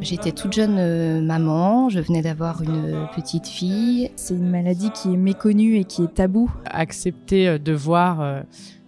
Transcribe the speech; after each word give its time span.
J'étais 0.00 0.32
toute 0.32 0.52
jeune 0.52 0.76
euh, 0.78 1.20
maman, 1.20 1.88
je 1.88 2.00
venais 2.00 2.22
d'avoir 2.22 2.62
une 2.62 3.06
petite 3.14 3.46
fille. 3.46 4.10
C'est 4.16 4.34
une 4.34 4.50
maladie 4.50 4.90
qui 4.90 5.12
est 5.12 5.16
méconnue 5.16 5.76
et 5.76 5.84
qui 5.84 6.04
est 6.04 6.14
tabou. 6.14 6.50
Accepter 6.66 7.48
euh, 7.48 7.58
de 7.58 7.72
voir 7.72 8.20
euh, 8.20 8.40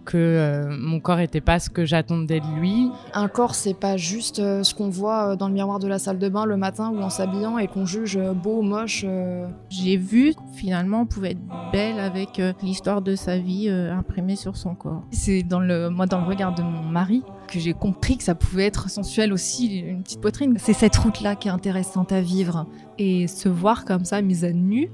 que 0.05 0.17
euh, 0.17 0.75
mon 0.77 0.99
corps 0.99 1.17
n'était 1.17 1.41
pas 1.41 1.59
ce 1.59 1.69
que 1.69 1.85
j'attendais 1.85 2.39
de 2.39 2.59
lui. 2.59 2.89
Un 3.13 3.27
corps, 3.27 3.55
c'est 3.55 3.73
pas 3.73 3.97
juste 3.97 4.39
euh, 4.39 4.63
ce 4.63 4.73
qu'on 4.75 4.89
voit 4.89 5.31
euh, 5.31 5.35
dans 5.35 5.47
le 5.47 5.53
miroir 5.53 5.79
de 5.79 5.87
la 5.87 5.99
salle 5.99 6.19
de 6.19 6.29
bain 6.29 6.45
le 6.45 6.57
matin 6.57 6.91
ou 6.93 7.01
en 7.01 7.09
s'habillant 7.09 7.57
et 7.57 7.67
qu'on 7.67 7.85
juge 7.85 8.19
beau, 8.43 8.61
moche. 8.61 9.03
euh. 9.07 9.47
J'ai 9.69 9.97
vu 9.97 10.33
finalement 10.53 11.01
on 11.01 11.05
pouvait 11.05 11.31
être 11.31 11.41
belle 11.71 11.99
avec 11.99 12.39
euh, 12.39 12.53
l'histoire 12.61 13.01
de 13.01 13.15
sa 13.15 13.37
vie 13.37 13.67
euh, 13.69 13.93
imprimée 13.93 14.35
sur 14.35 14.57
son 14.57 14.75
corps. 14.75 15.03
C'est 15.11 15.43
dans 15.43 15.59
le, 15.59 15.89
moi, 15.89 16.05
dans 16.05 16.19
le 16.19 16.25
regard 16.25 16.53
de 16.53 16.61
mon 16.61 16.83
mari 16.83 17.23
que 17.47 17.59
j'ai 17.59 17.73
compris 17.73 18.17
que 18.17 18.23
ça 18.23 18.35
pouvait 18.35 18.65
être 18.65 18.89
sensuel 18.89 19.31
aussi, 19.31 19.79
une 19.79 20.01
petite 20.03 20.21
poitrine. 20.21 20.55
C'est 20.57 20.73
cette 20.73 20.95
route-là 20.95 21.35
qui 21.35 21.47
est 21.47 21.51
intéressante 21.51 22.11
à 22.11 22.21
vivre. 22.21 22.65
Et 22.97 23.27
se 23.27 23.49
voir 23.49 23.85
comme 23.85 24.05
ça, 24.05 24.21
mise 24.21 24.43
à 24.43 24.51
nu, 24.51 24.89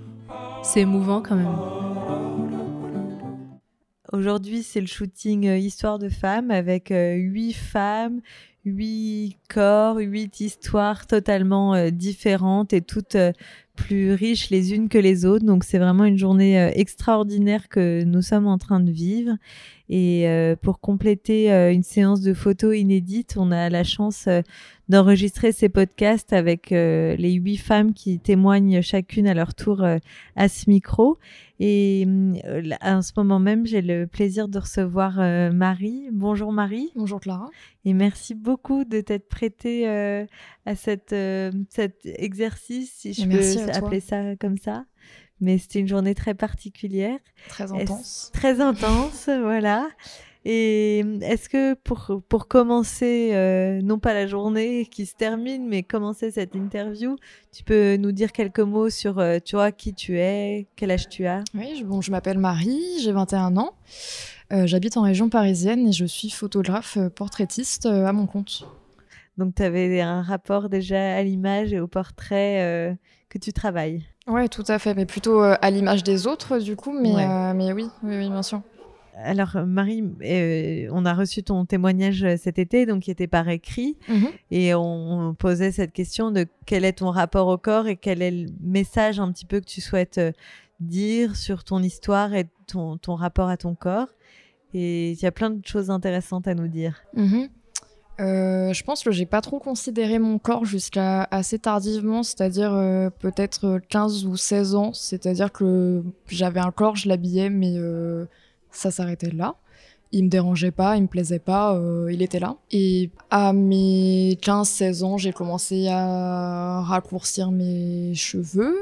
c'est 0.62 0.82
émouvant 0.82 1.22
quand 1.22 1.36
même. 1.36 1.48
Aujourd'hui, 4.12 4.64
c'est 4.64 4.82
le 4.82 4.88
shooting 4.88 5.48
euh, 5.48 5.58
Histoire 5.58 6.00
de 6.00 6.10
femmes 6.10 6.50
avec 6.50 6.90
euh, 6.90 7.14
huit 7.14 7.54
femmes, 7.54 8.22
huit 8.66 9.38
corps, 9.50 9.98
huit 9.98 10.40
histoires 10.40 11.06
totalement 11.06 11.76
euh, 11.76 11.92
différentes 11.92 12.74
et 12.74 12.82
toutes 12.82 13.18
plus 13.76 14.14
riches 14.14 14.50
les 14.50 14.74
unes 14.74 14.90
que 14.90 14.98
les 14.98 15.26
autres. 15.26 15.46
Donc 15.46 15.64
c'est 15.64 15.78
vraiment 15.78 16.06
une 16.06 16.18
journée 16.18 16.72
extraordinaire 16.74 17.70
que 17.70 18.04
nous 18.04 18.24
sommes 18.24 18.48
en 18.48 18.58
train 18.58 18.80
de 18.80 18.92
vivre. 18.92 19.34
Et 19.90 20.28
euh, 20.28 20.56
pour 20.56 20.80
compléter 20.80 21.52
euh, 21.52 21.74
une 21.74 21.82
séance 21.82 22.22
de 22.22 22.36
photos 22.36 22.78
inédite, 22.78 23.36
on 23.38 23.52
a 23.52 23.72
la 23.72 23.84
chance 23.84 24.28
euh, 24.28 24.42
d'enregistrer 24.88 25.52
ces 25.52 25.68
podcasts 25.68 26.32
avec 26.32 26.70
les 26.72 27.34
huit 27.34 27.58
femmes 27.58 27.94
qui 27.94 28.20
témoignent 28.20 28.82
chacune 28.82 29.28
à 29.28 29.36
leur 29.36 29.54
tour 29.54 29.86
à 30.36 30.50
ce 30.50 30.68
micro. 30.68 31.20
Et 31.60 32.08
en 32.82 33.04
ce 33.04 33.12
moment 33.16 33.38
même, 33.38 33.68
j'ai 33.68 33.84
le 33.84 34.08
plaisir 34.08 34.48
de 34.48 34.58
recevoir 34.58 35.18
Marie. 35.54 36.08
Bonjour 36.12 36.52
Marie. 36.52 36.90
Bonjour 36.96 37.20
Clara. 37.20 37.52
Et 37.86 37.94
merci 37.94 38.34
beaucoup 38.34 38.84
de 38.84 39.00
t'être 39.02 39.30
prêtée 39.30 39.88
à 39.88 40.76
cette, 40.76 41.16
cet 41.70 42.00
exercice, 42.06 42.92
si 42.92 43.14
je 43.14 43.28
peux 43.28 43.72
appeler 43.72 44.00
ça 44.00 44.36
comme 44.38 44.58
ça. 44.58 44.86
Mais 45.42 45.58
c'était 45.58 45.80
une 45.80 45.88
journée 45.88 46.16
très 46.16 46.34
particulière, 46.34 47.18
Très 47.48 47.72
intense. 47.72 48.30
très 48.34 48.60
intense, 48.60 49.30
voilà. 49.42 49.88
Et 50.46 51.00
est-ce 51.22 51.50
que 51.50 51.74
pour, 51.76 52.22
pour 52.28 52.48
commencer, 52.48 53.32
euh, 53.34 53.82
non 53.82 54.00
pas 54.00 54.14
la 54.14 54.26
journée 54.26 54.86
qui 54.86 55.06
se 55.06 55.14
termine, 55.16 55.68
mais 55.68 55.84
commencer 55.84 56.32
cette 56.32 56.56
interview, 56.56 57.18
tu 57.52 57.64
peux 57.64 57.98
nous 57.98 58.12
dire 58.14 58.32
quelques 58.32 58.62
mots 58.62 58.90
sur, 58.90 59.20
euh, 59.20 59.40
tu 59.44 59.56
vois, 59.58 59.72
qui 59.74 59.94
tu 59.94 60.18
es, 60.18 60.66
quel 60.78 60.92
âge 60.92 61.10
tu 61.10 61.26
as? 61.26 61.44
Oui, 61.54 61.76
je, 61.78 61.84
bon, 61.84 62.00
je 62.02 62.10
m'appelle 62.12 62.38
Marie, 62.38 62.82
j'ai 63.02 63.12
21 63.12 63.58
ans. 63.58 63.74
Euh, 64.52 64.66
J'habite 64.66 64.96
en 64.98 65.02
région 65.04 65.30
parisienne 65.30 65.88
et 65.90 65.92
je 65.92 66.06
suis 66.06 66.30
photographe 66.30 66.98
portraitiste 67.16 67.86
à 67.86 68.12
mon 68.14 68.26
compte. 68.26 68.66
Donc, 69.38 69.56
tu 69.56 69.64
avais 69.64 70.02
un 70.02 70.22
rapport 70.22 70.70
déjà 70.70 71.16
à 71.16 71.22
l'image 71.22 71.72
et 71.74 71.80
au 71.80 71.88
portrait 71.88 72.98
que 73.30 73.38
tu 73.38 73.54
travailles? 73.54 74.04
Ouais, 74.30 74.48
tout 74.48 74.64
à 74.68 74.80
fait, 74.80 74.94
mais 74.94 75.06
plutôt 75.06 75.42
euh, 75.44 75.56
à 75.62 75.72
l'image 75.72 76.04
des 76.04 76.28
autres 76.28 76.60
du 76.60 76.76
coup, 76.76 76.92
mais, 76.94 77.14
Ouais. 77.14 77.26
euh, 77.28 77.54
mais 77.54 77.74
oui, 77.74 77.88
oui, 78.04 78.18
oui, 78.18 78.30
bien 78.30 78.44
sûr. 78.44 78.62
Alors, 79.22 79.58
Marie, 79.66 80.04
euh, 80.24 80.88
on 80.94 81.06
a 81.06 81.14
reçu 81.14 81.44
ton 81.44 81.66
témoignage 81.66 82.26
cet 82.38 82.58
été, 82.58 82.86
donc 82.86 83.04
qui 83.04 83.12
était 83.12 83.28
par 83.28 83.50
écrit, 83.50 83.98
Mhm. 84.08 84.28
et 84.52 84.74
on, 84.76 85.36
posait 85.38 85.72
cette 85.74 85.92
question 85.92 86.32
de 86.32 86.46
quel 86.66 86.86
est 86.86 86.94
ton 86.94 87.10
rapport 87.10 87.48
au 87.48 87.58
corps 87.58 87.88
et 87.88 87.98
quel 87.98 88.22
est 88.22 88.32
le 88.32 88.48
message 88.62 89.20
un 89.20 89.30
petit 89.32 89.46
peu 89.46 89.60
que 89.60 89.66
tu 89.66 89.82
souhaites 89.82 90.22
dire 90.80 91.36
sur 91.36 91.66
ton 91.66 91.84
histoire 91.84 92.34
et 92.34 92.48
ton, 92.68 92.98
ton 92.98 93.16
rapport 93.16 93.50
à 93.50 93.58
ton 93.58 93.76
corps. 93.76 94.08
Et 94.74 95.12
il 95.12 95.22
y 95.22 95.26
a 95.26 95.32
plein 95.32 95.50
de 95.50 95.66
choses 95.66 95.90
intéressantes 95.90 96.48
à 96.48 96.54
nous 96.54 96.68
dire. 96.68 97.02
Mhm. 97.16 97.50
Euh, 98.20 98.74
je 98.74 98.84
pense 98.84 99.04
que 99.04 99.12
j'ai 99.12 99.26
pas 99.26 99.42
trop 99.42 99.60
considéré 99.60 100.20
mon 100.20 100.40
corps 100.40 100.66
jusqu'à 100.66 101.28
assez 101.32 101.58
tardivement, 101.58 102.24
c'est-à-dire 102.24 102.74
euh, 102.74 103.10
peut-être 103.10 103.66
euh, 103.66 103.80
15 103.88 104.26
ou 104.26 104.36
16 104.36 104.76
ans. 104.76 104.94
C'est-à-dire 104.94 105.52
que 105.52 106.04
j'avais 106.28 106.60
un 106.60 106.72
corps, 106.72 106.96
je 106.96 107.08
l'habillais, 107.08 107.50
mais 107.50 107.74
euh, 107.78 108.26
ça 108.72 108.92
s'arrêtait 108.92 109.32
là. 109.32 109.56
Il 110.12 110.26
me 110.26 110.30
dérangeait 110.30 110.72
pas, 110.72 110.98
il 110.98 111.04
me 111.04 111.08
plaisait 111.08 111.40
pas, 111.40 111.76
euh, 111.76 112.12
il 112.12 112.22
était 112.22 112.40
là. 112.40 112.56
Et 112.72 113.12
à 113.30 113.54
mes 113.54 114.38
15-16 114.42 115.04
ans, 115.04 115.18
j'ai 115.18 115.32
commencé 115.32 115.88
à 115.88 116.82
raccourcir 116.82 117.52
mes 117.52 118.16
cheveux 118.16 118.76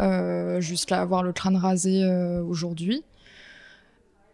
euh, 0.00 0.60
jusqu'à 0.60 1.00
avoir 1.00 1.22
le 1.22 1.32
crâne 1.32 1.56
rasé 1.56 2.02
euh, 2.02 2.42
aujourd'hui. 2.42 3.04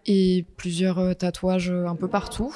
Et 0.07 0.45
plusieurs 0.57 0.99
euh, 0.99 1.15
tatouages 1.15 1.71
euh, 1.71 1.87
un 1.87 1.95
peu 1.95 2.09
partout. 2.09 2.53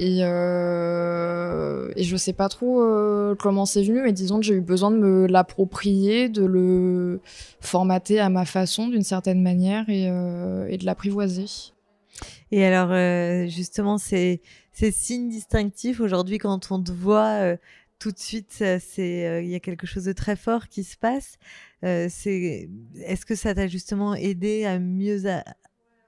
Et, 0.00 0.20
euh, 0.22 1.92
et 1.96 2.04
je 2.04 2.16
sais 2.16 2.32
pas 2.32 2.48
trop 2.48 2.80
euh, 2.80 3.34
comment 3.34 3.66
c'est 3.66 3.82
venu, 3.82 4.00
mais 4.00 4.12
disons 4.12 4.38
que 4.38 4.46
j'ai 4.46 4.54
eu 4.54 4.60
besoin 4.60 4.92
de 4.92 4.96
me 4.96 5.26
l'approprier, 5.26 6.28
de 6.28 6.44
le 6.44 7.20
formater 7.60 8.20
à 8.20 8.28
ma 8.28 8.44
façon 8.44 8.86
d'une 8.86 9.02
certaine 9.02 9.42
manière 9.42 9.88
et, 9.88 10.08
euh, 10.08 10.76
de 10.76 10.84
l'apprivoiser. 10.84 11.46
Et 12.52 12.64
alors, 12.64 12.92
euh, 12.92 13.48
justement, 13.48 13.98
ces, 13.98 14.40
signes 14.72 15.30
distinctifs, 15.30 16.00
aujourd'hui, 16.00 16.38
quand 16.38 16.70
on 16.70 16.80
te 16.80 16.92
voit, 16.92 17.56
tout 17.98 18.12
de 18.12 18.18
suite, 18.20 18.62
il 18.98 19.48
y 19.48 19.54
a 19.56 19.60
quelque 19.60 19.88
chose 19.88 20.04
de 20.04 20.12
très 20.12 20.36
fort 20.36 20.68
qui 20.68 20.84
se 20.84 20.96
passe. 20.96 21.38
Est-ce 21.82 23.26
que 23.26 23.34
ça 23.34 23.52
t'a 23.52 23.66
justement 23.66 24.14
aidé 24.14 24.64
à 24.64 24.78
mieux, 24.78 25.26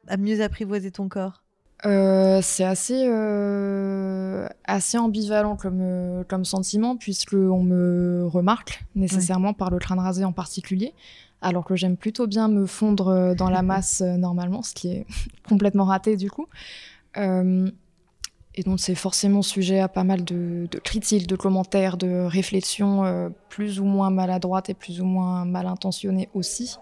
à 0.07 0.17
mieux 0.17 0.43
apprivoiser 0.43 0.93
ton 0.93 1.09
corps? 1.09 1.43
Euh, 1.87 2.41
c'est 2.43 2.65
assez, 2.65 3.07
euh, 3.07 4.47
assez 4.65 4.99
ambivalent 4.99 5.57
comme, 5.57 5.81
euh, 5.81 6.25
comme 6.25 6.45
sentiment, 6.45 6.97
puisqu'on 6.97 7.63
me 7.63 8.27
remarque 8.27 8.85
nécessairement 8.95 9.55
par 9.55 9.71
le 9.71 9.79
crâne 9.79 9.99
rasé 9.99 10.25
en 10.25 10.33
particulier, 10.33 10.93
alors 11.41 11.65
que 11.65 11.77
j'aime 11.77 11.97
plutôt 11.97 12.27
bien 12.27 12.49
me 12.49 12.67
fondre 12.67 13.35
dans 13.35 13.49
la 13.49 13.63
masse 13.63 14.03
normalement, 14.03 14.63
ce 14.63 14.75
qui 14.75 14.89
est 14.89 15.07
complètement 15.49 15.85
raté 15.85 16.17
du 16.17 16.31
coup. 16.31 16.49
Et 18.57 18.65
donc 18.65 18.81
c'est 18.81 18.97
forcément 18.97 19.43
sujet 19.43 19.79
à 19.79 19.89
pas 19.89 20.05
mal 20.05 20.25
de, 20.25 20.67
de 20.71 20.79
critiques, 20.79 21.27
de 21.29 21.37
commentaires, 21.37 21.97
de 21.97 22.25
réflexions 22.27 23.33
plus 23.49 23.81
ou 23.81 23.85
moins 23.85 24.11
maladroites 24.11 24.69
et 24.69 24.75
plus 24.75 25.01
ou 25.01 25.05
moins 25.05 25.45
mal 25.45 25.67
intentionnées 25.67 26.29
aussi. 26.35 26.77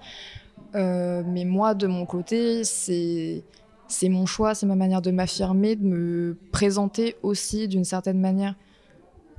Mais 0.75 1.44
moi, 1.44 1.75
de 1.75 1.87
mon 1.87 2.04
côté, 2.04 2.64
c'est 2.64 3.44
c'est 3.88 4.09
mon 4.09 4.26
choix, 4.26 4.54
c'est 4.54 4.66
ma 4.66 4.76
manière 4.76 5.03
de 5.03 5.10
m'affirmer, 5.10 5.75
de 5.76 5.84
me 5.84 6.37
présenter 6.53 7.16
aussi 7.22 7.69
d'une 7.69 7.84
certaine 7.84 8.21
manière, 8.21 8.54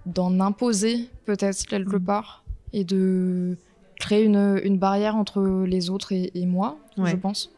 d'en 0.05 0.39
imposer 0.39 1.09
peut-être 1.25 1.65
quelque 1.67 1.97
Mm. 1.97 2.03
part 2.03 2.43
et 2.73 2.83
de 2.83 3.57
créer 3.99 4.23
une, 4.23 4.59
une 4.63 4.77
barrière 4.79 5.15
entre 5.15 5.63
les 5.65 5.89
autres 5.89 6.11
et, 6.13 6.31
et 6.33 6.45
moi, 6.45 6.77
Ouais. 6.97 7.11
je 7.11 7.15
pense. 7.15 7.51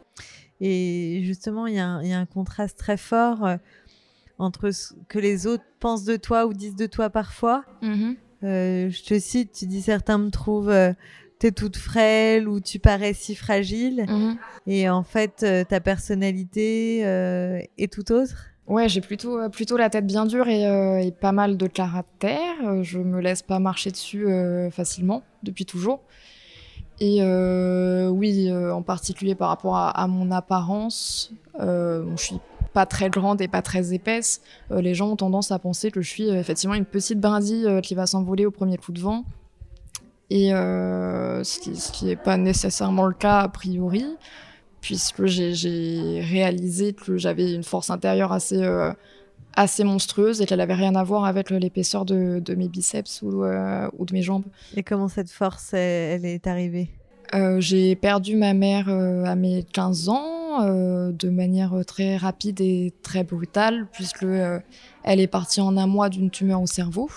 Et 0.60 1.22
justement, 1.24 1.66
il 1.68 1.76
y, 1.76 1.80
a 1.80 1.88
un- 1.88 2.04
il 2.04 2.10
y 2.10 2.14
a 2.14 2.20
un 2.20 2.26
contraste 2.26 2.78
très 2.78 2.98
fort 2.98 3.46
euh, 3.46 3.58
entre 4.38 4.72
ce 4.72 4.94
que 5.08 5.18
les 5.20 5.48
autres 5.48 5.64
pensent 5.80 6.04
de 6.04 6.16
toi 6.18 6.46
ou 6.46 6.54
disent 6.54 6.76
de 6.76 6.86
toi 6.88 7.10
parfois. 7.10 7.64
Euh, 7.84 8.90
je 8.90 9.04
te 9.04 9.20
cite, 9.20 9.52
tu 9.54 9.66
dis 9.68 9.82
certains 9.82 10.18
me 10.18 10.30
trouvent 10.32 10.70
euh, 10.70 10.94
t'es 11.42 11.52
toute 11.52 11.76
frêle 11.76 12.48
ou 12.48 12.60
tu 12.60 12.78
parais 12.78 13.14
si 13.14 13.34
fragile. 13.34 14.06
Mhm. 14.08 14.38
Et 14.68 14.88
en 14.90 15.02
fait, 15.02 15.42
euh, 15.42 15.64
ta 15.64 15.80
personnalité 15.80 17.02
euh, 17.04 17.60
est 17.80 17.92
tout 17.92 18.12
autre. 18.12 18.46
Ouais, 18.68 18.88
j'ai 18.88 19.02
plutôt, 19.02 19.40
euh, 19.40 19.50
plutôt 19.50 19.76
la 19.76 19.90
tête 19.90 20.06
bien 20.06 20.28
dure 20.28 20.48
et, 20.48 20.68
euh, 20.68 21.00
et 21.00 21.12
pas 21.12 21.32
mal 21.32 21.58
de 21.58 21.66
caractère. 21.66 22.84
Je 22.84 23.00
me 23.00 23.20
laisse 23.20 23.42
pas 23.42 23.58
marcher 23.58 23.90
dessus 23.90 24.28
euh, 24.28 24.70
facilement, 24.70 25.24
depuis 25.42 25.66
toujours. 25.66 26.02
Et 27.00 27.24
euh, 27.24 28.10
oui, 28.10 28.54
en 28.54 28.84
particulier 28.84 29.34
par 29.34 29.50
rapport 29.50 29.76
à, 29.76 29.90
à 29.90 30.06
mon 30.06 30.30
apparence, 30.30 31.34
bon, 31.58 32.16
je 32.16 32.24
suis 32.24 32.40
pas 32.74 32.86
très 32.86 33.10
grande 33.10 33.42
et 33.42 33.48
pas 33.48 33.64
très 33.64 33.96
épaisse. 33.96 34.42
Les 34.70 34.94
gens 34.94 35.10
ont 35.10 35.16
tendance 35.16 35.52
à 35.52 35.58
penser 35.58 35.90
que 35.90 36.04
je 36.04 36.10
suis 36.10 36.30
effectivement 36.30 36.76
une 36.76 36.86
petite 36.86 37.20
brindille 37.20 37.82
qui 37.82 37.96
va 37.96 38.06
s'envoler 38.06 38.46
au 38.46 38.52
premier 38.52 38.78
coup 38.78 38.92
de 38.92 39.00
vent. 39.02 39.26
Et 40.34 40.54
euh, 40.54 41.44
ce 41.44 41.60
qui 41.92 42.06
n'est 42.06 42.16
pas 42.16 42.38
nécessairement 42.38 43.06
le 43.06 43.14
cas 43.14 43.40
a 43.40 43.50
priori 43.50 44.06
puisque 44.80 45.26
j'ai- 45.26 46.22
réalisé 46.22 46.94
que 46.94 47.18
j'avais 47.18 47.54
une 47.54 47.64
force 47.64 47.90
intérieure 47.90 48.32
assez, 48.32 48.64
euh, 48.64 48.94
assez 49.58 49.84
monstrueuse 49.84 50.42
et 50.42 50.46
qu'elle 50.46 50.62
avait 50.62 50.74
rien 50.74 50.96
à 50.96 51.04
voir 51.04 51.26
avec 51.26 51.50
l'épaisseur 51.50 52.06
de, 52.06 52.40
de 52.40 52.56
mes 52.56 52.70
biceps 52.70 53.22
ou, 53.24 53.44
euh, 53.44 53.90
ou 54.00 54.06
de 54.06 54.14
mes 54.14 54.22
jambes. 54.22 54.46
Et 54.78 54.84
comment 54.84 55.10
cette 55.10 55.30
force, 55.30 55.74
elle, 55.74 56.24
elle 56.24 56.26
est 56.26 56.48
arrivée? 56.48 56.88
J'ai 57.60 57.96
perdu 57.98 58.36
ma 58.38 58.54
mère 58.54 58.88
à 58.90 59.36
mes 59.36 59.64
15 59.64 60.10
ans, 60.10 60.66
de 60.66 61.30
manière 61.30 61.74
très 61.86 62.18
rapide 62.18 62.60
et 62.62 62.94
très 63.04 63.24
brutale, 63.24 63.88
puisque 63.94 64.26
elle 65.04 65.20
est 65.20 65.28
partie 65.28 65.62
en 65.62 65.78
un 65.78 65.88
mois 65.88 66.10
d'une 66.10 66.30
tumeur 66.30 66.62
au 66.62 66.68
cerveau. 66.68 67.10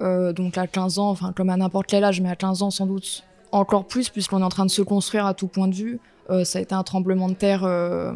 Euh, 0.00 0.32
donc 0.32 0.58
à 0.58 0.66
15 0.66 0.98
ans, 0.98 1.10
enfin 1.10 1.32
comme 1.32 1.50
à 1.50 1.56
n'importe 1.56 1.86
quel 1.86 2.02
âge, 2.04 2.20
mais 2.20 2.28
à 2.28 2.36
15 2.36 2.62
ans 2.62 2.70
sans 2.70 2.86
doute 2.86 3.22
encore 3.52 3.86
plus, 3.86 4.08
puisqu'on 4.08 4.40
est 4.40 4.44
en 4.44 4.48
train 4.48 4.66
de 4.66 4.70
se 4.70 4.82
construire 4.82 5.26
à 5.26 5.34
tout 5.34 5.46
point 5.46 5.68
de 5.68 5.74
vue. 5.74 6.00
Euh, 6.30 6.44
ça 6.44 6.58
a 6.58 6.62
été 6.62 6.74
un 6.74 6.82
tremblement 6.82 7.28
de 7.28 7.34
terre 7.34 7.62
euh, 7.64 8.12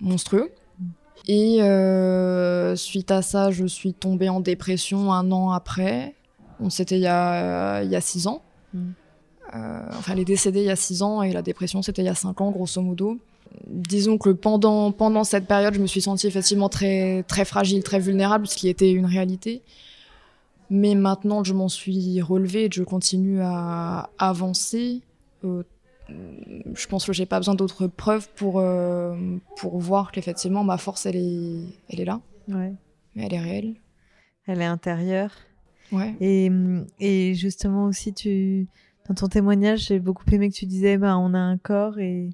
monstrueux. 0.00 0.52
Et 1.26 1.56
suite 2.76 3.10
à 3.10 3.22
ça, 3.22 3.50
je 3.50 3.66
suis 3.66 3.94
tombée 3.94 4.28
en 4.28 4.40
dépression 4.40 5.12
un 5.12 5.32
an 5.32 5.50
après. 5.50 6.14
On 6.60 6.70
c'était 6.70 6.96
il 6.96 7.02
y 7.02 7.06
a 7.06 7.82
il 7.82 7.90
y 7.90 7.96
a 7.96 8.00
six 8.00 8.26
ans. 8.26 8.42
Mm. 8.74 8.90
Enfin, 9.52 10.12
elle 10.12 10.18
est 10.18 10.24
décédée 10.24 10.60
il 10.60 10.66
y 10.66 10.70
a 10.70 10.76
six 10.76 11.02
ans 11.02 11.22
et 11.22 11.32
la 11.32 11.42
dépression 11.42 11.80
c'était 11.80 12.02
il 12.02 12.06
y 12.06 12.10
a 12.10 12.14
cinq 12.14 12.40
ans, 12.40 12.50
grosso 12.50 12.80
modo. 12.82 13.18
Disons 13.66 14.18
que 14.18 14.30
pendant 14.30 14.92
pendant 14.92 15.24
cette 15.24 15.46
période, 15.46 15.74
je 15.74 15.80
me 15.80 15.86
suis 15.86 16.02
sentie 16.02 16.26
effectivement 16.26 16.68
très 16.68 17.22
très 17.22 17.44
fragile, 17.44 17.82
très 17.82 18.00
vulnérable, 18.00 18.46
ce 18.46 18.56
qui 18.56 18.68
était 18.68 18.92
une 18.92 19.06
réalité. 19.06 19.62
Mais 20.70 20.94
maintenant, 20.94 21.44
je 21.44 21.52
m'en 21.54 21.68
suis 21.68 22.20
relevée 22.22 22.64
et 22.64 22.68
je 22.72 22.82
continue 22.82 23.40
à 23.42 24.10
avancer. 24.18 25.02
Euh, 25.44 25.62
je 26.08 26.86
pense 26.86 27.06
que 27.06 27.12
j'ai 27.12 27.26
pas 27.26 27.38
besoin 27.38 27.54
d'autres 27.54 27.86
preuves 27.86 28.28
pour, 28.34 28.58
euh, 28.58 29.14
pour 29.56 29.78
voir 29.78 30.12
qu'effectivement 30.12 30.62
ma 30.64 30.76
force 30.78 31.06
elle 31.06 31.16
est, 31.16 31.60
elle 31.88 32.00
est 32.00 32.04
là, 32.04 32.20
Ouais. 32.48 32.72
mais 33.14 33.24
elle 33.26 33.34
est 33.34 33.40
réelle. 33.40 33.74
Elle 34.46 34.60
est 34.60 34.66
intérieure. 34.66 35.30
Ouais. 35.92 36.14
Et, 36.20 36.50
et 37.00 37.34
justement 37.34 37.84
aussi, 37.84 38.12
tu, 38.12 38.66
dans 39.08 39.14
ton 39.14 39.28
témoignage, 39.28 39.86
j'ai 39.86 39.98
beaucoup 39.98 40.24
aimé 40.32 40.50
que 40.50 40.54
tu 40.54 40.66
disais, 40.66 40.98
bah, 40.98 41.16
on 41.16 41.32
a 41.34 41.38
un 41.38 41.56
corps 41.56 41.98
et, 41.98 42.30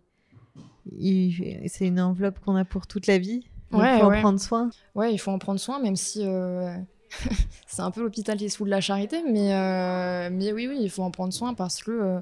il- 0.98 1.62
c'est 1.68 1.86
une 1.86 2.00
enveloppe 2.00 2.40
qu'on 2.40 2.56
a 2.56 2.64
pour 2.64 2.86
toute 2.86 3.06
la 3.06 3.18
vie. 3.18 3.46
Donc, 3.70 3.82
Ouais, 3.82 4.00
faut 4.00 4.06
ouais. 4.08 4.16
en 4.18 4.20
prendre 4.20 4.40
soin. 4.40 4.70
Ouais, 4.96 5.12
il 5.14 5.18
faut 5.18 5.30
en 5.30 5.38
prendre 5.38 5.60
soin, 5.60 5.80
même 5.80 5.94
si 5.96 6.22
euh, 6.24 6.74
c'est 7.66 7.82
un 7.82 7.90
peu 7.90 8.02
l'hôpital 8.02 8.36
qui 8.38 8.48
se 8.50 8.56
fout 8.56 8.66
de 8.66 8.70
la 8.70 8.80
charité, 8.80 9.22
mais, 9.28 9.54
euh, 9.54 10.28
mais 10.32 10.52
oui, 10.52 10.66
oui, 10.68 10.78
il 10.80 10.90
faut 10.90 11.02
en 11.02 11.10
prendre 11.10 11.32
soin 11.32 11.54
parce 11.54 11.82
que 11.82 11.90
euh, 11.90 12.20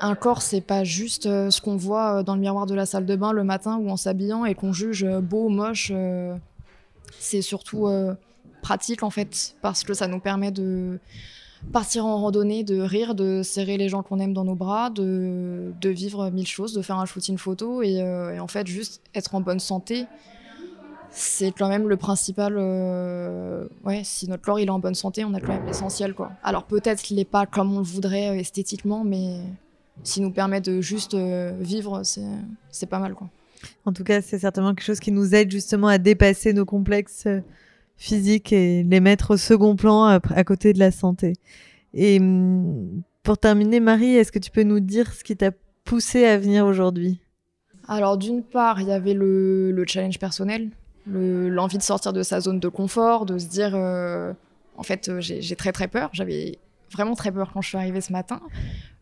un 0.00 0.14
corps, 0.14 0.42
c'est 0.42 0.60
pas 0.60 0.84
juste 0.84 1.26
euh, 1.26 1.50
ce 1.50 1.60
qu'on 1.60 1.76
voit 1.76 2.18
euh, 2.20 2.22
dans 2.22 2.34
le 2.34 2.40
miroir 2.40 2.66
de 2.66 2.74
la 2.74 2.86
salle 2.86 3.06
de 3.06 3.16
bain 3.16 3.32
le 3.32 3.44
matin 3.44 3.76
ou 3.78 3.90
en 3.90 3.96
s'habillant 3.96 4.44
et 4.44 4.54
qu'on 4.54 4.72
juge 4.72 5.06
beau, 5.20 5.48
moche. 5.48 5.90
euh, 5.94 6.34
c'est 7.18 7.42
surtout 7.42 7.88
pratique 8.62 9.02
en 9.02 9.10
fait, 9.10 9.56
parce 9.62 9.82
que 9.82 9.94
ça 9.94 10.06
nous 10.06 10.20
permet 10.20 10.52
de 10.52 10.98
partir 11.72 12.06
en 12.06 12.18
randonnée, 12.18 12.62
de 12.62 12.80
rire, 12.80 13.14
de 13.14 13.42
serrer 13.42 13.76
les 13.76 13.88
gens 13.88 14.02
qu'on 14.02 14.20
aime 14.20 14.32
dans 14.32 14.44
nos 14.44 14.54
bras, 14.54 14.90
de, 14.90 15.72
de 15.80 15.88
vivre 15.90 16.30
mille 16.30 16.46
choses, 16.46 16.72
de 16.72 16.82
faire 16.82 16.98
un 16.98 17.04
shooting 17.04 17.36
photo 17.36 17.82
et, 17.82 17.96
et 17.96 18.40
en 18.40 18.46
fait 18.46 18.66
juste 18.66 19.02
être 19.14 19.34
en 19.34 19.40
bonne 19.40 19.60
santé 19.60 20.06
c'est 21.10 21.52
quand 21.52 21.68
même 21.68 21.88
le 21.88 21.96
principal. 21.96 22.56
euh, 22.58 23.66
Ouais, 23.84 24.02
si 24.04 24.28
notre 24.28 24.42
corps 24.42 24.60
il 24.60 24.66
est 24.68 24.70
en 24.70 24.78
bonne 24.78 24.94
santé, 24.94 25.24
on 25.24 25.34
a 25.34 25.40
quand 25.40 25.52
même 25.52 25.66
l'essentiel 25.66 26.14
quoi. 26.14 26.32
Alors 26.42 26.64
peut-être 26.64 27.02
qu'il 27.02 27.16
n'est 27.16 27.24
pas 27.24 27.46
comme 27.46 27.74
on 27.74 27.78
le 27.78 27.84
voudrait 27.84 28.28
euh, 28.30 28.40
esthétiquement, 28.40 29.04
mais 29.04 29.40
s'il 30.02 30.22
nous 30.22 30.30
permet 30.30 30.60
de 30.60 30.80
juste 30.80 31.14
euh, 31.14 31.52
vivre, 31.60 32.02
c'est 32.04 32.86
pas 32.86 32.98
mal 32.98 33.14
quoi. 33.14 33.28
En 33.84 33.92
tout 33.92 34.04
cas, 34.04 34.22
c'est 34.22 34.38
certainement 34.38 34.74
quelque 34.74 34.86
chose 34.86 35.00
qui 35.00 35.12
nous 35.12 35.34
aide 35.34 35.50
justement 35.50 35.88
à 35.88 35.98
dépasser 35.98 36.52
nos 36.52 36.64
complexes 36.64 37.26
euh, 37.26 37.40
physiques 37.96 38.52
et 38.52 38.82
les 38.82 39.00
mettre 39.00 39.32
au 39.32 39.36
second 39.36 39.76
plan 39.76 40.04
à, 40.04 40.44
côté 40.44 40.72
de 40.72 40.78
la 40.78 40.90
santé. 40.90 41.34
Et 41.92 42.18
hum, 42.18 43.02
pour 43.22 43.36
terminer, 43.36 43.80
Marie, 43.80 44.16
est-ce 44.16 44.32
que 44.32 44.38
tu 44.38 44.50
peux 44.50 44.62
nous 44.62 44.80
dire 44.80 45.12
ce 45.12 45.22
qui 45.24 45.36
t'a 45.36 45.50
poussé 45.84 46.24
à 46.24 46.38
venir 46.38 46.64
aujourd'hui? 46.64 47.20
Alors 47.86 48.16
d'une 48.16 48.42
part, 48.42 48.80
il 48.80 48.88
y 48.88 48.92
avait 48.92 49.14
le, 49.14 49.72
le 49.72 49.84
challenge 49.86 50.18
personnel, 50.18 50.70
le- 51.06 51.48
l'envie 51.48 51.78
de 51.78 51.82
sortir 51.82 52.12
de 52.12 52.22
sa 52.22 52.40
zone 52.40 52.60
de 52.60 52.68
confort, 52.68 53.26
de 53.26 53.38
se 53.38 53.46
dire, 53.46 53.72
euh, 53.74 54.32
en 54.76 54.82
fait, 54.82 55.08
euh, 55.08 55.20
j'ai 55.20 55.56
très 55.56 55.72
très 55.72 55.88
peur. 55.88 56.10
J'avais 56.12 56.58
vraiment 56.92 57.14
très 57.14 57.30
peur 57.32 57.50
quand 57.52 57.60
je 57.62 57.68
suis 57.68 57.76
arrivée 57.78 58.00
ce 58.00 58.12
matin. 58.12 58.40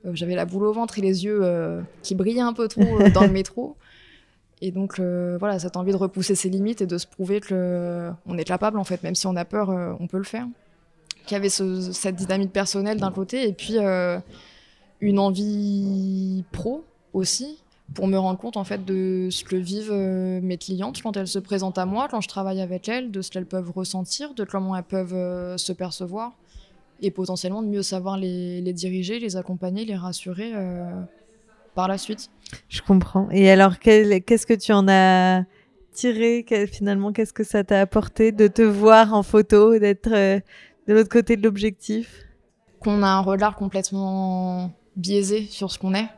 Euh, 0.07 0.11
J'avais 0.15 0.35
la 0.35 0.45
boule 0.45 0.65
au 0.67 0.73
ventre 0.73 0.99
et 0.99 1.03
les 1.03 1.25
yeux 1.25 1.41
euh, 1.43 1.81
qui 2.03 2.15
brillaient 2.15 2.41
un 2.41 2.53
peu 2.53 2.69
trop 2.69 2.99
dans 3.15 3.23
le 3.23 3.31
métro. 3.33 3.77
Et 4.61 4.73
donc 4.73 4.99
voilà, 4.99 5.61
cette 5.61 5.77
envie 5.77 5.93
de 5.93 5.97
repousser 5.97 6.35
ses 6.35 6.49
limites 6.49 6.81
et 6.81 6.87
de 6.87 6.99
se 6.99 7.07
prouver 7.07 7.39
que 7.39 8.11
on 8.27 8.37
est 8.37 8.43
capable 8.43 8.77
en 8.81 8.83
fait, 8.83 9.01
même 9.05 9.15
si 9.15 9.25
on 9.29 9.37
a 9.37 9.45
peur, 9.45 9.69
on 10.01 10.09
peut 10.09 10.19
le 10.19 10.25
faire. 10.25 10.49
Qu'il 11.27 11.37
y 11.37 11.37
avait 11.37 11.49
ce- 11.49 11.93
cette 11.93 12.17
dynamique 12.17 12.53
personnelle 12.53 12.99
d'un 12.99 13.13
côté 13.13 13.49
et 13.49 13.53
puis 13.53 13.77
une 15.01 15.19
envie 15.21 16.43
pro 16.51 16.85
aussi 17.13 17.63
pour 17.95 18.07
me 18.07 18.19
rendre 18.19 18.39
compte 18.39 18.57
en 18.57 18.65
fait 18.65 18.85
de 18.85 19.29
ce 19.31 19.45
que 19.45 19.57
vivent 19.57 19.93
euh, 19.93 20.41
mes 20.43 20.59
clientes 20.59 21.01
quand 21.03 21.17
elles 21.17 21.29
se 21.29 21.39
présentent 21.39 21.79
à 21.79 21.87
moi, 21.87 22.09
quand 22.11 22.21
je 22.21 22.29
travaille 22.29 22.61
avec 22.61 22.89
elles, 22.89 23.11
de 23.11 23.23
ce 23.23 23.31
qu'elles 23.31 23.47
peuvent 23.47 23.71
ressentir, 23.71 24.35
de 24.35 24.45
comment 24.45 24.77
elles 24.77 24.83
peuvent 24.83 25.15
euh, 25.15 25.57
se 25.57 25.73
percevoir 25.73 26.33
et 27.01 27.11
potentiellement 27.11 27.63
de 27.63 27.69
mieux 27.69 27.83
savoir 27.83 28.19
les, 28.19 28.61
les 28.61 28.73
diriger, 28.73 29.19
les 29.19 29.37
accompagner, 29.37 29.85
les 29.85 29.97
rassurer 29.97 30.53
euh, 30.55 30.91
par 31.75 31.89
la 31.89 31.97
suite. 31.97 32.31
Je 32.69 32.83
comprends. 32.83 33.29
Et 33.31 33.51
alors, 33.51 33.79
qu'est-ce 33.79 34.47
que 34.47 34.55
tu 34.55 34.73
en 34.73 34.89
as 34.89 35.45
tiré? 35.93 36.45
Finalement, 36.71 37.13
qu'est-ce 37.13 37.33
que 37.33 37.45
ça 37.45 37.63
t'a 37.63 37.81
apporté 37.81 38.33
de 38.33 38.49
te 38.49 38.63
voir 38.63 39.15
en 39.15 39.23
photo, 39.23 39.79
d'être 39.79 40.11
de 40.11 40.93
l'autre 40.93 41.09
côté 41.09 41.37
de 41.37 41.43
l'objectif? 41.45 42.25
Qu'on 42.81 43.05
a 43.05 43.09
un 43.09 43.21
regard 43.21 43.55
complètement 43.55 44.73
biaisé 44.97 45.45
sur 45.45 45.71
ce 45.71 45.79
qu'on 45.79 45.95
est, 45.95 46.09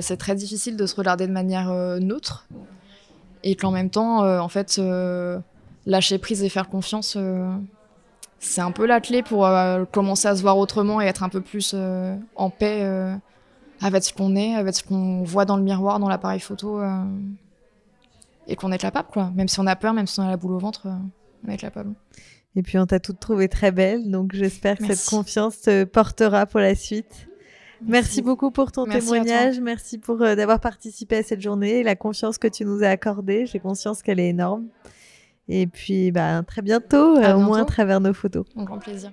c'est 0.00 0.16
très 0.16 0.34
difficile 0.34 0.76
de 0.76 0.86
se 0.86 0.94
regarder 0.96 1.26
de 1.26 1.32
manière 1.32 1.70
euh, 1.70 1.98
neutre 1.98 2.46
et 3.42 3.54
qu'en 3.54 3.70
même 3.70 3.90
temps, 3.90 4.24
euh, 4.24 4.40
en 4.40 4.48
fait, 4.48 4.76
euh, 4.78 5.38
lâcher 5.86 6.18
prise 6.18 6.42
et 6.42 6.48
faire 6.48 6.68
confiance, 6.68 7.14
euh, 7.16 7.48
c'est 8.40 8.60
un 8.60 8.72
peu 8.72 8.86
la 8.86 9.00
clé 9.00 9.22
pour 9.22 9.46
euh, 9.46 9.84
commencer 9.84 10.28
à 10.28 10.36
se 10.36 10.42
voir 10.42 10.58
autrement 10.58 11.00
et 11.00 11.06
être 11.06 11.22
un 11.22 11.28
peu 11.28 11.40
plus 11.40 11.72
euh, 11.74 12.16
en 12.36 12.50
paix 12.50 12.80
euh, 12.82 13.14
avec 13.80 14.04
ce 14.04 14.12
qu'on 14.12 14.36
est, 14.36 14.54
avec 14.54 14.74
ce 14.74 14.82
qu'on 14.82 15.22
voit 15.22 15.44
dans 15.44 15.56
le 15.56 15.62
miroir, 15.62 15.98
dans 15.98 16.08
l'appareil 16.08 16.40
photo, 16.40 16.80
euh, 16.80 17.04
et 18.46 18.56
qu'on 18.56 18.72
est 18.72 18.78
capable, 18.78 19.08
quoi. 19.12 19.30
Même 19.34 19.48
si 19.48 19.60
on 19.60 19.66
a 19.66 19.76
peur, 19.76 19.92
même 19.92 20.06
si 20.06 20.18
on 20.20 20.24
a 20.24 20.28
la 20.30 20.36
boule 20.36 20.52
au 20.52 20.58
ventre, 20.58 20.86
euh, 20.86 20.94
on 21.46 21.50
est 21.50 21.56
capable. 21.56 21.94
Et 22.56 22.62
puis, 22.62 22.78
on 22.78 22.86
t'a 22.86 22.98
toutes 22.98 23.20
trouvées 23.20 23.48
très 23.48 23.70
belles. 23.70 24.10
Donc, 24.10 24.32
j'espère 24.34 24.78
que 24.78 24.92
cette 24.92 25.08
confiance 25.08 25.60
te 25.60 25.84
portera 25.84 26.46
pour 26.46 26.58
la 26.58 26.74
suite. 26.74 27.28
Merci, 27.86 28.22
beaucoup 28.22 28.50
pour 28.50 28.72
ton 28.72 28.86
Merci 28.86 29.00
témoignage. 29.00 29.60
Merci 29.60 29.98
pour 29.98 30.20
euh, 30.22 30.34
d'avoir 30.34 30.60
participé 30.60 31.16
à 31.16 31.22
cette 31.22 31.40
journée 31.40 31.80
et 31.80 31.82
la 31.82 31.96
confiance 31.96 32.38
que 32.38 32.48
tu 32.48 32.64
nous 32.64 32.82
as 32.82 32.88
accordée. 32.88 33.46
J'ai 33.46 33.58
conscience 33.60 34.02
qu'elle 34.02 34.20
est 34.20 34.28
énorme. 34.28 34.66
Et 35.48 35.66
puis, 35.66 36.10
bah, 36.12 36.42
très 36.46 36.60
bientôt, 36.62 37.16
À 37.16 37.30
euh, 37.30 37.34
au 37.36 37.38
moins 37.40 37.58
à 37.58 37.60
bientôt. 37.60 37.72
travers 37.72 38.00
nos 38.00 38.12
photos. 38.12 38.44
Un 38.56 38.64
grand 38.64 38.78
plaisir. 38.78 39.12